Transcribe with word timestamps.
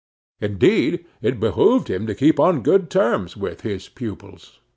Indeed, 0.39 1.05
it 1.21 1.39
behooved 1.39 1.87
him 1.87 2.07
to 2.07 2.15
keep 2.15 2.39
on 2.39 2.63
good 2.63 2.89
terms 2.89 3.37
with 3.37 3.61
his 3.61 3.87
pupils. 3.87 4.57